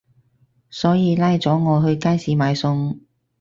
[0.71, 3.01] 所以拉咗我去街市買餸